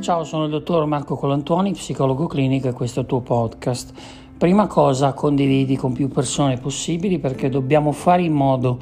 Ciao, 0.00 0.24
sono 0.24 0.44
il 0.44 0.50
dottor 0.50 0.86
Marco 0.86 1.14
Colantuoni, 1.14 1.72
psicologo 1.72 2.26
clinico 2.26 2.68
e 2.68 2.72
questo 2.72 3.00
è 3.00 3.02
il 3.02 3.08
tuo 3.08 3.20
podcast. 3.20 3.92
Prima 4.38 4.66
cosa, 4.66 5.12
condividi 5.12 5.76
con 5.76 5.92
più 5.92 6.08
persone 6.08 6.56
possibili 6.56 7.18
perché 7.18 7.50
dobbiamo 7.50 7.92
fare 7.92 8.22
in 8.22 8.32
modo 8.32 8.78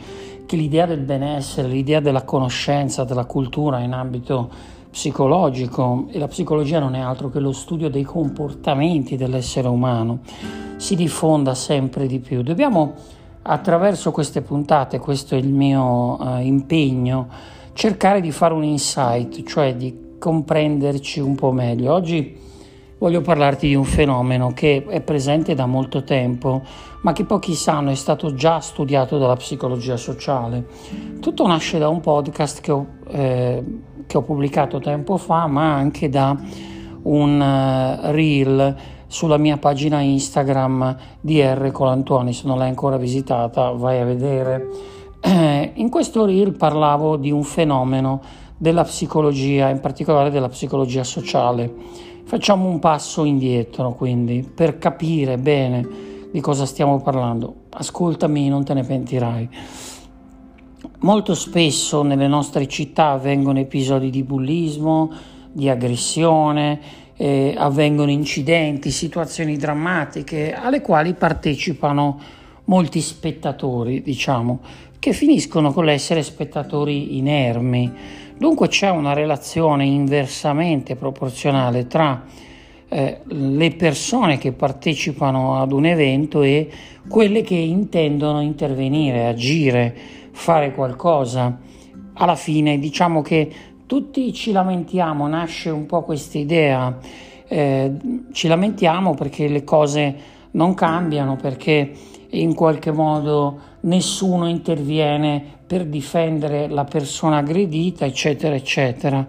che 0.46 0.54
l'idea 0.54 0.86
del 0.86 1.00
benessere, 1.00 1.66
l'idea 1.66 1.98
della 1.98 2.22
conoscenza, 2.22 3.02
della 3.02 3.24
cultura 3.24 3.80
in 3.80 3.94
ambito 3.94 4.48
psicologico, 4.92 6.06
e 6.08 6.20
la 6.20 6.28
psicologia 6.28 6.78
non 6.78 6.94
è 6.94 7.00
altro 7.00 7.30
che 7.30 7.40
lo 7.40 7.50
studio 7.50 7.90
dei 7.90 8.04
comportamenti 8.04 9.16
dell'essere 9.16 9.66
umano, 9.66 10.20
si 10.76 10.94
diffonda 10.94 11.52
sempre 11.56 12.06
di 12.06 12.20
più. 12.20 12.42
Dobbiamo 12.42 12.94
attraverso 13.42 14.12
queste 14.12 14.40
puntate, 14.40 15.00
questo 15.00 15.34
è 15.34 15.38
il 15.38 15.52
mio 15.52 16.16
uh, 16.16 16.38
impegno, 16.38 17.26
cercare 17.72 18.20
di 18.20 18.30
fare 18.30 18.54
un 18.54 18.62
insight, 18.62 19.42
cioè 19.42 19.74
di 19.74 20.06
comprenderci 20.18 21.20
un 21.20 21.34
po' 21.34 21.52
meglio. 21.52 21.92
Oggi 21.94 22.36
voglio 22.98 23.20
parlarti 23.20 23.68
di 23.68 23.74
un 23.74 23.84
fenomeno 23.84 24.52
che 24.52 24.84
è 24.88 25.00
presente 25.00 25.54
da 25.54 25.66
molto 25.66 26.02
tempo, 26.02 26.62
ma 27.02 27.12
che 27.12 27.24
pochi 27.24 27.54
sanno 27.54 27.90
è 27.90 27.94
stato 27.94 28.34
già 28.34 28.60
studiato 28.60 29.18
dalla 29.18 29.36
psicologia 29.36 29.96
sociale. 29.96 30.66
Tutto 31.20 31.46
nasce 31.46 31.78
da 31.78 31.88
un 31.88 32.00
podcast 32.00 32.60
che 32.60 32.72
ho, 32.72 32.86
eh, 33.08 33.64
che 34.06 34.16
ho 34.16 34.22
pubblicato 34.22 34.80
tempo 34.80 35.16
fa, 35.16 35.46
ma 35.46 35.74
anche 35.74 36.08
da 36.08 36.36
un 37.00 37.40
uh, 37.40 38.10
reel 38.10 38.76
sulla 39.06 39.38
mia 39.38 39.56
pagina 39.56 40.00
Instagram 40.00 40.96
di 41.20 41.40
R 41.40 41.70
Colantuoni, 41.72 42.32
se 42.32 42.46
non 42.46 42.58
l'hai 42.58 42.68
ancora 42.68 42.96
visitata 42.96 43.70
vai 43.70 44.00
a 44.00 44.04
vedere. 44.04 44.66
In 45.74 45.88
questo 45.88 46.24
reel 46.26 46.56
parlavo 46.56 47.16
di 47.16 47.30
un 47.30 47.42
fenomeno 47.42 48.20
della 48.58 48.82
psicologia, 48.82 49.68
in 49.70 49.80
particolare 49.80 50.30
della 50.30 50.48
psicologia 50.48 51.04
sociale. 51.04 51.72
Facciamo 52.24 52.68
un 52.68 52.78
passo 52.78 53.24
indietro 53.24 53.94
quindi 53.94 54.46
per 54.54 54.76
capire 54.76 55.38
bene 55.38 55.86
di 56.30 56.40
cosa 56.40 56.66
stiamo 56.66 57.00
parlando. 57.00 57.54
Ascoltami, 57.70 58.48
non 58.48 58.64
te 58.64 58.74
ne 58.74 58.82
pentirai. 58.82 59.48
Molto 61.00 61.34
spesso 61.34 62.02
nelle 62.02 62.26
nostre 62.26 62.66
città 62.66 63.10
avvengono 63.10 63.60
episodi 63.60 64.10
di 64.10 64.24
bullismo, 64.24 65.10
di 65.52 65.68
aggressione, 65.68 66.80
eh, 67.16 67.54
avvengono 67.56 68.10
incidenti, 68.10 68.90
situazioni 68.90 69.56
drammatiche 69.56 70.52
alle 70.52 70.82
quali 70.82 71.14
partecipano 71.14 72.20
molti 72.64 73.00
spettatori, 73.00 74.02
diciamo, 74.02 74.60
che 74.98 75.12
finiscono 75.12 75.72
con 75.72 75.84
l'essere 75.84 76.22
spettatori 76.22 77.16
inermi 77.16 77.92
Dunque 78.38 78.68
c'è 78.68 78.88
una 78.88 79.14
relazione 79.14 79.84
inversamente 79.84 80.94
proporzionale 80.94 81.88
tra 81.88 82.22
eh, 82.88 83.20
le 83.26 83.70
persone 83.72 84.38
che 84.38 84.52
partecipano 84.52 85.60
ad 85.60 85.72
un 85.72 85.84
evento 85.86 86.42
e 86.42 86.70
quelle 87.08 87.42
che 87.42 87.56
intendono 87.56 88.40
intervenire, 88.40 89.26
agire, 89.26 89.92
fare 90.30 90.72
qualcosa. 90.72 91.58
Alla 92.12 92.36
fine 92.36 92.78
diciamo 92.78 93.22
che 93.22 93.50
tutti 93.86 94.32
ci 94.32 94.52
lamentiamo, 94.52 95.26
nasce 95.26 95.70
un 95.70 95.86
po' 95.86 96.02
questa 96.02 96.38
idea, 96.38 96.96
eh, 97.48 97.92
ci 98.30 98.46
lamentiamo 98.46 99.14
perché 99.14 99.48
le 99.48 99.64
cose 99.64 100.16
non 100.52 100.74
cambiano, 100.74 101.34
perché 101.34 101.90
in 102.30 102.54
qualche 102.54 102.92
modo 102.92 103.58
nessuno 103.80 104.48
interviene 104.48 105.42
per 105.66 105.84
difendere 105.84 106.68
la 106.68 106.84
persona 106.84 107.38
aggredita, 107.38 108.04
eccetera, 108.04 108.54
eccetera. 108.54 109.26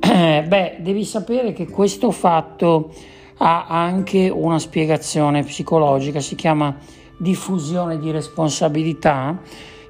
Eh, 0.00 0.44
beh, 0.46 0.78
devi 0.80 1.04
sapere 1.04 1.52
che 1.52 1.68
questo 1.68 2.10
fatto 2.10 2.92
ha 3.38 3.66
anche 3.68 4.28
una 4.28 4.58
spiegazione 4.58 5.42
psicologica, 5.42 6.20
si 6.20 6.34
chiama 6.34 6.76
diffusione 7.16 7.98
di 7.98 8.10
responsabilità 8.10 9.40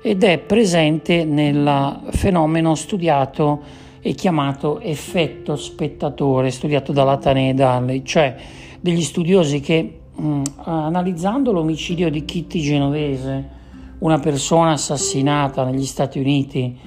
ed 0.03 0.23
è 0.25 0.39
presente 0.39 1.25
nel 1.25 2.01
fenomeno 2.11 2.75
studiato 2.75 3.61
e 4.01 4.15
chiamato 4.15 4.81
effetto 4.81 5.57
spettatore, 5.57 6.51
studiato 6.51 6.93
dall'Atanee 6.93 7.51
e 7.51 7.55
Darley, 7.55 8.03
cioè 8.05 8.35
degli 8.81 9.03
studiosi 9.03 9.61
che 9.61 10.01
Mm, 10.21 10.43
analizzando 10.65 11.51
l'omicidio 11.51 12.11
di 12.11 12.27
Kitty 12.27 12.61
Genovese, 12.61 13.59
una 14.01 14.19
persona 14.19 14.73
assassinata 14.73 15.65
negli 15.65 15.85
Stati 15.85 16.19
Uniti, 16.19 16.79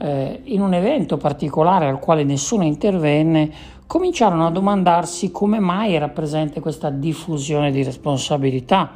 eh, 0.00 0.40
in 0.44 0.60
un 0.60 0.74
evento 0.74 1.16
particolare 1.16 1.86
al 1.86 1.98
quale 1.98 2.24
nessuno 2.24 2.64
intervenne, 2.64 3.50
cominciarono 3.86 4.46
a 4.46 4.50
domandarsi 4.50 5.30
come 5.30 5.60
mai 5.60 5.94
era 5.94 6.08
presente 6.08 6.60
questa 6.60 6.90
diffusione 6.90 7.70
di 7.70 7.82
responsabilità, 7.82 8.92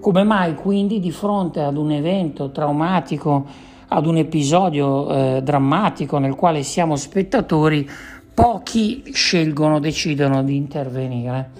come 0.00 0.22
mai 0.22 0.54
quindi 0.54 1.00
di 1.00 1.10
fronte 1.10 1.60
ad 1.60 1.76
un 1.76 1.90
evento 1.90 2.50
traumatico, 2.50 3.44
ad 3.88 4.06
un 4.06 4.16
episodio 4.16 5.08
eh, 5.10 5.42
drammatico 5.42 6.18
nel 6.18 6.36
quale 6.36 6.62
siamo 6.62 6.94
spettatori, 6.94 7.88
pochi 8.32 9.02
scelgono, 9.12 9.80
decidono 9.80 10.44
di 10.44 10.54
intervenire. 10.54 11.50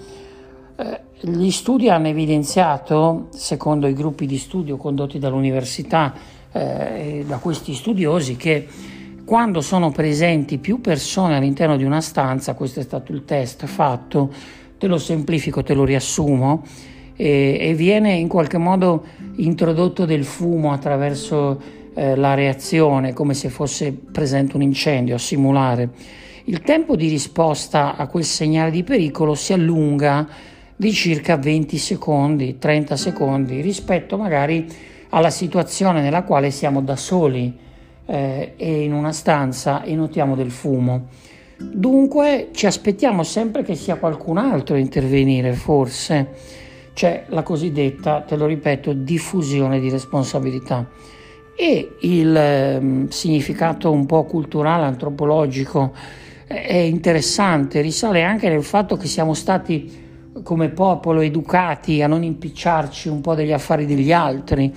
Eh, 0.79 1.07
gli 1.19 1.51
studi 1.51 1.89
hanno 1.89 2.07
evidenziato, 2.07 3.27
secondo 3.31 3.87
i 3.87 3.93
gruppi 3.93 4.25
di 4.25 4.37
studio 4.37 4.77
condotti 4.77 5.19
dall'università 5.19 6.13
eh, 6.53 7.19
e 7.19 7.25
da 7.27 7.35
questi 7.39 7.73
studiosi, 7.73 8.37
che 8.37 8.65
quando 9.25 9.59
sono 9.59 9.91
presenti 9.91 10.57
più 10.57 10.79
persone 10.79 11.35
all'interno 11.35 11.75
di 11.75 11.83
una 11.83 11.99
stanza, 11.99 12.53
questo 12.53 12.79
è 12.79 12.83
stato 12.83 13.11
il 13.11 13.25
test 13.25 13.65
fatto, 13.65 14.31
te 14.77 14.87
lo 14.87 14.97
semplifico, 14.97 15.63
te 15.63 15.73
lo 15.73 15.83
riassumo, 15.83 16.63
e, 17.13 17.57
e 17.59 17.73
viene 17.73 18.13
in 18.13 18.29
qualche 18.29 18.57
modo 18.57 19.03
introdotto 19.35 20.05
del 20.05 20.23
fumo 20.23 20.71
attraverso 20.71 21.59
eh, 21.93 22.15
la 22.15 22.35
reazione, 22.35 23.11
come 23.11 23.33
se 23.33 23.49
fosse 23.49 23.91
presente 23.91 24.55
un 24.55 24.61
incendio, 24.61 25.15
a 25.15 25.19
simulare. 25.19 25.89
Il 26.45 26.61
tempo 26.61 26.95
di 26.95 27.09
risposta 27.09 27.97
a 27.97 28.07
quel 28.07 28.23
segnale 28.23 28.71
di 28.71 28.83
pericolo 28.83 29.35
si 29.35 29.51
allunga 29.51 30.27
di 30.79 30.93
circa 30.93 31.35
20 31.35 31.77
secondi, 31.77 32.57
30 32.57 32.95
secondi 32.95 33.59
rispetto 33.59 34.15
magari 34.15 34.65
alla 35.09 35.29
situazione 35.29 36.01
nella 36.01 36.23
quale 36.23 36.51
siamo 36.51 36.81
da 36.81 36.95
soli 36.95 37.53
eh, 38.05 38.53
e 38.55 38.83
in 38.83 38.93
una 38.93 39.11
stanza 39.11 39.83
e 39.83 39.93
notiamo 39.93 40.35
del 40.35 40.51
fumo. 40.51 41.07
Dunque 41.57 42.51
ci 42.53 42.65
aspettiamo 42.65 43.23
sempre 43.23 43.63
che 43.63 43.75
sia 43.75 43.97
qualcun 43.97 44.37
altro 44.37 44.75
a 44.75 44.79
intervenire, 44.79 45.51
forse. 45.51 46.27
C'è 46.93 47.25
la 47.27 47.43
cosiddetta, 47.43 48.21
te 48.21 48.37
lo 48.37 48.45
ripeto, 48.45 48.93
diffusione 48.93 49.81
di 49.81 49.89
responsabilità. 49.89 50.87
E 51.57 51.95
il 51.99 52.33
eh, 52.37 53.05
significato 53.09 53.91
un 53.91 54.05
po' 54.05 54.23
culturale, 54.23 54.85
antropologico, 54.85 55.91
è 56.47 56.77
interessante, 56.77 57.81
risale 57.81 58.23
anche 58.23 58.47
nel 58.47 58.63
fatto 58.63 58.95
che 58.95 59.07
siamo 59.07 59.33
stati 59.33 60.07
come 60.43 60.69
popolo 60.69 61.21
educati 61.21 62.01
a 62.01 62.07
non 62.07 62.23
impicciarci 62.23 63.09
un 63.09 63.21
po' 63.21 63.35
degli 63.35 63.51
affari 63.51 63.85
degli 63.85 64.11
altri. 64.11 64.73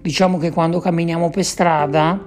Diciamo 0.00 0.38
che 0.38 0.50
quando 0.50 0.78
camminiamo 0.78 1.30
per 1.30 1.44
strada 1.44 2.20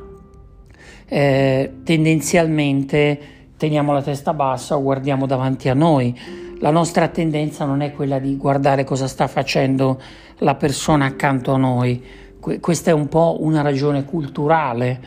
eh, 1.05 1.72
tendenzialmente 1.83 3.19
teniamo 3.57 3.91
la 3.91 4.01
testa 4.01 4.33
bassa 4.33 4.78
o 4.78 4.81
guardiamo 4.81 5.25
davanti 5.25 5.69
a 5.69 5.73
noi. 5.73 6.17
La 6.59 6.72
nostra 6.72 7.07
tendenza 7.07 7.66
non 7.66 7.81
è 7.81 7.91
quella 7.94 8.19
di 8.19 8.35
guardare 8.35 8.83
cosa 8.83 9.07
sta 9.07 9.28
facendo 9.28 10.01
la 10.39 10.55
persona 10.55 11.05
accanto 11.05 11.53
a 11.53 11.57
noi. 11.57 12.03
Que- 12.39 12.59
questa 12.59 12.91
è 12.91 12.94
un 12.94 13.07
po' 13.07 13.38
una 13.39 13.61
ragione 13.61 14.05
culturale 14.05 14.99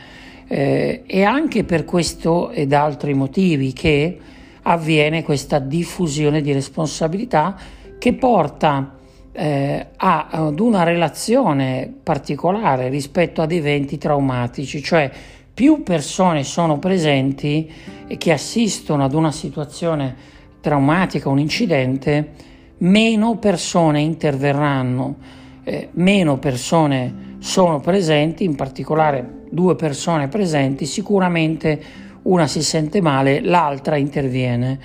eh, 0.47 1.03
e 1.05 1.23
anche 1.23 1.63
per 1.63 1.85
questo 1.85 2.51
ed 2.51 2.73
altri 2.73 3.13
motivi 3.13 3.73
che 3.73 4.19
avviene 4.63 5.23
questa 5.23 5.59
diffusione 5.59 6.41
di 6.41 6.51
responsabilità 6.51 7.55
che 7.97 8.13
porta 8.13 8.97
eh, 9.31 9.87
ad 9.95 10.59
una 10.59 10.83
relazione 10.83 11.91
particolare 12.03 12.89
rispetto 12.89 13.41
ad 13.41 13.51
eventi 13.51 13.97
traumatici, 13.97 14.81
cioè 14.81 15.09
più 15.53 15.83
persone 15.83 16.43
sono 16.43 16.79
presenti 16.79 17.71
e 18.07 18.17
che 18.17 18.31
assistono 18.31 19.03
ad 19.03 19.13
una 19.13 19.31
situazione 19.31 20.15
traumatica, 20.61 21.29
un 21.29 21.39
incidente, 21.39 22.31
meno 22.79 23.37
persone 23.37 24.01
interverranno, 24.01 25.15
eh, 25.63 25.89
meno 25.93 26.37
persone 26.37 27.35
sono 27.39 27.79
presenti, 27.79 28.43
in 28.43 28.55
particolare 28.55 29.41
due 29.49 29.75
persone 29.75 30.27
presenti, 30.27 30.85
sicuramente 30.85 31.81
una 32.23 32.47
si 32.47 32.61
sente 32.61 33.01
male, 33.01 33.41
l'altra 33.41 33.95
interviene. 33.97 34.79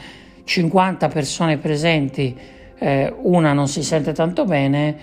50 0.45 1.09
persone 1.09 1.59
presenti, 1.59 2.37
eh, 2.79 3.15
una 3.23 3.53
non 3.53 3.69
si 3.69 3.83
sente 3.83 4.13
tanto 4.13 4.45
bene, 4.45 4.97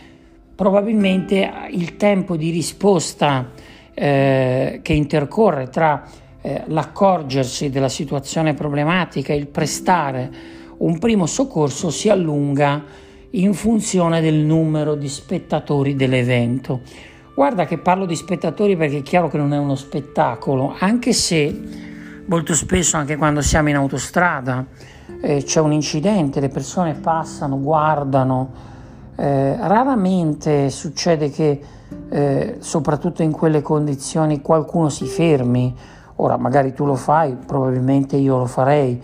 probabilmente 0.56 1.52
il 1.72 1.98
tempo 1.98 2.36
di 2.36 2.50
risposta 2.50 3.52
eh, 3.94 4.80
che 4.82 4.94
intercorre 4.94 5.70
tra 5.70 6.04
eh, 6.42 6.64
l'accorgersi 6.68 7.70
della 7.70 7.90
situazione 7.90 8.54
problematica, 8.54 9.34
il 9.34 9.48
prestare 9.48 10.54
un 10.78 10.98
primo 11.00 11.26
soccorso 11.26 11.90
si 11.90 12.10
allunga 12.10 12.84
in 13.32 13.54
funzione 13.54 14.22
del 14.22 14.36
numero 14.36 14.96
di 14.96 15.08
spettatori 15.08 15.96
dell'evento. 15.96 16.82
Guarda 17.34 17.66
che 17.66 17.78
parlo 17.78 18.06
di 18.06 18.16
spettatori 18.16 18.78
perché 18.78 18.98
è 18.98 19.02
chiaro 19.02 19.28
che 19.28 19.38
non 19.38 19.54
è 19.54 19.58
uno 19.58 19.76
spettacolo, 19.76 20.76
anche 20.78 21.12
se 21.12 21.94
molto 22.26 22.54
spesso 22.54 22.98
anche 22.98 23.18
quando 23.18 23.42
siamo 23.42 23.70
in 23.70 23.76
autostrada 23.76 24.66
eh, 25.22 25.44
c'è 25.44 25.60
un 25.60 25.72
incidente, 25.72 26.40
le 26.40 26.50
persone 26.50 26.94
passano, 26.94 27.60
guardano, 27.60 28.74
eh, 29.16 29.56
raramente 29.58 30.70
succede 30.70 31.30
che 31.30 31.62
eh, 32.10 32.58
soprattutto 32.60 33.22
in 33.22 33.32
quelle 33.32 33.62
condizioni 33.62 34.42
qualcuno 34.42 34.90
si 34.90 35.06
fermi, 35.06 35.76
ora 36.18 36.38
magari 36.38 36.74
tu 36.74 36.86
lo 36.86 36.96
fai, 36.96 37.36
probabilmente 37.36 38.16
io 38.18 38.38
lo 38.38 38.46
farei, 38.46 39.02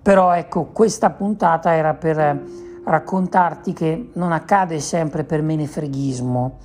però 0.00 0.32
ecco 0.32 0.64
questa 0.66 1.10
puntata 1.10 1.74
era 1.74 1.94
per 1.94 2.42
raccontarti 2.84 3.72
che 3.72 4.10
non 4.14 4.32
accade 4.32 4.80
sempre 4.80 5.24
per 5.24 5.42
menefreghismo, 5.42 6.58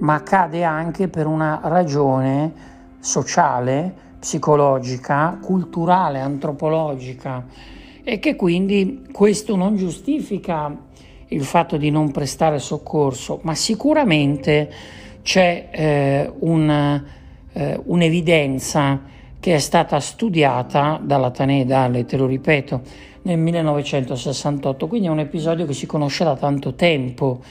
ma 0.00 0.14
accade 0.14 0.64
anche 0.64 1.08
per 1.08 1.26
una 1.26 1.60
ragione 1.62 2.52
sociale, 3.00 4.03
psicologica, 4.24 5.38
culturale, 5.38 6.18
antropologica 6.18 7.44
e 8.02 8.18
che 8.18 8.36
quindi 8.36 9.06
questo 9.12 9.54
non 9.54 9.76
giustifica 9.76 10.74
il 11.28 11.44
fatto 11.44 11.76
di 11.76 11.90
non 11.90 12.10
prestare 12.10 12.58
soccorso, 12.58 13.40
ma 13.42 13.54
sicuramente 13.54 14.72
c'è 15.20 15.68
eh, 15.70 16.32
un, 16.38 17.02
eh, 17.52 17.80
un'evidenza 17.84 19.02
che 19.38 19.54
è 19.54 19.58
stata 19.58 20.00
studiata 20.00 20.98
dalla 21.02 21.30
Taneda, 21.30 21.90
te 22.06 22.16
lo 22.16 22.24
ripeto, 22.24 22.80
nel 23.22 23.38
1968, 23.38 24.86
quindi 24.86 25.08
è 25.08 25.10
un 25.10 25.18
episodio 25.18 25.66
che 25.66 25.74
si 25.74 25.84
conosce 25.84 26.24
da 26.24 26.34
tanto 26.34 26.72
tempo. 26.72 27.42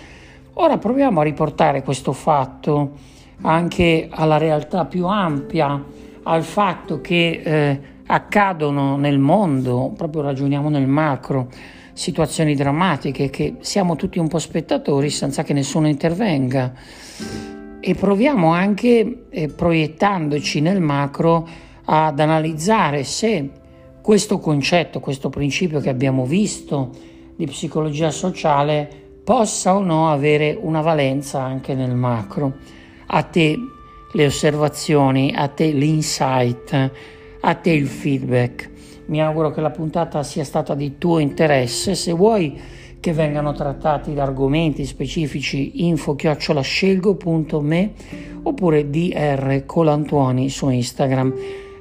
Ora 0.53 0.79
proviamo 0.79 1.19
a 1.19 1.23
riportare 1.23 1.83
questo 1.83 2.13
fatto 2.13 3.11
anche 3.41 4.07
alla 4.09 4.37
realtà 4.37 4.85
più 4.85 5.05
ampia, 5.05 5.83
al 6.23 6.43
fatto 6.43 7.01
che 7.01 7.41
eh, 7.43 7.81
accadono 8.05 8.97
nel 8.97 9.19
mondo, 9.19 9.93
proprio 9.95 10.21
ragioniamo 10.21 10.69
nel 10.69 10.87
macro, 10.87 11.49
situazioni 11.93 12.55
drammatiche 12.55 13.29
che 13.29 13.55
siamo 13.59 13.95
tutti 13.95 14.19
un 14.19 14.27
po' 14.27 14.39
spettatori 14.39 15.09
senza 15.09 15.43
che 15.43 15.53
nessuno 15.53 15.87
intervenga 15.87 16.73
e 17.79 17.95
proviamo 17.95 18.51
anche 18.51 19.25
eh, 19.29 19.47
proiettandoci 19.49 20.61
nel 20.61 20.81
macro 20.81 21.47
ad 21.85 22.19
analizzare 22.19 23.03
se 23.03 23.49
questo 24.01 24.39
concetto, 24.39 24.99
questo 24.99 25.29
principio 25.29 25.79
che 25.79 25.89
abbiamo 25.89 26.25
visto 26.25 26.91
di 27.35 27.45
psicologia 27.45 28.09
sociale 28.09 28.89
possa 29.23 29.75
o 29.75 29.83
no 29.83 30.09
avere 30.09 30.57
una 30.59 30.81
valenza 30.81 31.41
anche 31.41 31.73
nel 31.73 31.95
macro. 31.95 32.53
A 33.07 33.23
te 33.23 33.57
le 34.13 34.25
osservazioni, 34.25 35.33
a 35.35 35.49
te 35.49 35.71
l'insight, 35.71 36.91
a 37.39 37.53
te 37.55 37.71
il 37.71 37.87
feedback. 37.87 38.69
Mi 39.05 39.21
auguro 39.21 39.51
che 39.51 39.61
la 39.61 39.69
puntata 39.69 40.23
sia 40.23 40.43
stata 40.43 40.75
di 40.75 40.97
tuo 40.97 41.19
interesse. 41.19 41.95
Se 41.95 42.11
vuoi 42.13 42.59
che 42.99 43.11
vengano 43.11 43.51
trattati 43.51 44.13
da 44.13 44.23
argomenti 44.23 44.85
specifici 44.85 45.85
info-scelgo.me 45.87 47.91
oppure 48.43 48.89
dr 48.89 49.63
colantuoni 49.65 50.49
su 50.49 50.69
Instagram. 50.69 51.33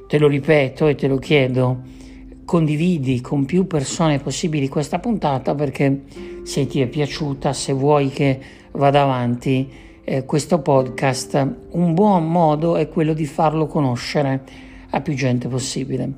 Te 0.08 0.18
lo 0.18 0.26
ripeto 0.26 0.88
e 0.88 0.96
te 0.96 1.06
lo 1.06 1.18
chiedo 1.18 2.00
condividi 2.44 3.20
con 3.20 3.44
più 3.44 3.66
persone 3.66 4.18
possibili 4.18 4.68
questa 4.68 4.98
puntata 4.98 5.54
perché 5.54 6.02
se 6.42 6.66
ti 6.66 6.80
è 6.80 6.86
piaciuta, 6.86 7.52
se 7.52 7.72
vuoi 7.72 8.08
che 8.08 8.40
vada 8.72 9.02
avanti 9.02 9.90
eh, 10.04 10.24
questo 10.24 10.60
podcast, 10.60 11.46
un 11.70 11.94
buon 11.94 12.30
modo 12.30 12.76
è 12.76 12.88
quello 12.88 13.12
di 13.12 13.26
farlo 13.26 13.66
conoscere 13.66 14.42
a 14.90 15.00
più 15.00 15.14
gente 15.14 15.48
possibile. 15.48 16.12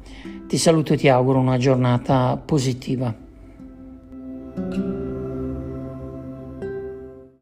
Ti 0.46 0.56
saluto 0.56 0.94
e 0.94 0.96
ti 0.96 1.08
auguro 1.08 1.38
una 1.38 1.58
giornata 1.58 2.40
positiva. 2.42 3.14